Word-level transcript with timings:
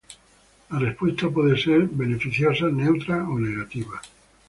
La 0.71 0.79
respuesta 0.79 1.29
puede 1.29 1.55
ser 1.61 1.81
beneficiosa, 1.83 2.65
neutra 2.71 3.23
o 3.29 3.37
negativa. 3.39 4.01